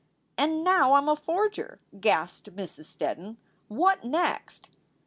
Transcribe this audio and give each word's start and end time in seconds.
"And 0.35 0.63
now 0.63 0.93
I 0.93 0.97
m 0.97 1.07
a 1.09 1.15
forger!" 1.15 1.79
gasped 1.99 2.55
Mrs. 2.55 2.85
Steddoii. 2.85 3.35
"What 3.67 4.03
next?" 4.03 4.71